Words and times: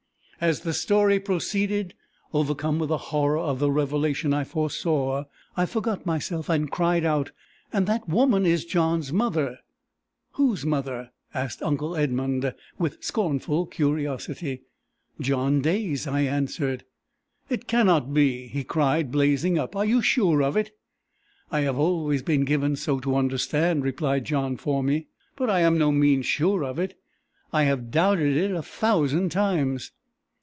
As 0.43 0.61
the 0.61 0.73
story 0.73 1.19
proceeded, 1.19 1.93
overcome 2.33 2.79
with 2.79 2.89
the 2.89 2.97
horror 2.97 3.37
of 3.37 3.59
the 3.59 3.69
revelation 3.69 4.33
I 4.33 4.43
foresaw, 4.43 5.25
I 5.55 5.67
forgot 5.67 6.03
myself, 6.07 6.49
and 6.49 6.71
cried 6.71 7.05
out 7.05 7.29
"And 7.71 7.85
that 7.85 8.09
woman 8.09 8.43
is 8.43 8.65
John's 8.65 9.13
mother!" 9.13 9.59
"Whose 10.31 10.65
mother?" 10.65 11.11
asked 11.31 11.61
uncle 11.61 11.95
Edmund, 11.95 12.55
with 12.79 13.03
scornful 13.03 13.67
curiosity. 13.67 14.63
"John 15.19 15.61
Day's," 15.61 16.07
I 16.07 16.21
answered. 16.21 16.85
"It 17.47 17.67
cannot 17.67 18.11
be!" 18.11 18.47
he 18.47 18.63
cried, 18.63 19.11
blazing 19.11 19.59
up. 19.59 19.75
"Are 19.75 19.85
you 19.85 20.01
sure 20.01 20.41
of 20.41 20.57
it?" 20.57 20.71
"I 21.51 21.59
have 21.59 21.77
always 21.77 22.23
been 22.23 22.45
given 22.45 22.75
so 22.77 22.99
to 23.01 23.15
understand," 23.15 23.83
replied 23.83 24.25
John 24.25 24.57
for 24.57 24.81
me; 24.81 25.05
"but 25.35 25.51
I 25.51 25.59
am 25.59 25.73
by 25.75 25.79
no 25.81 25.91
means 25.91 26.25
sure 26.25 26.63
of 26.63 26.79
it. 26.79 26.99
I 27.53 27.65
have 27.65 27.91
doubted 27.91 28.35
it 28.35 28.49
a 28.49 28.63
thousand 28.63 29.29
times." 29.31 29.91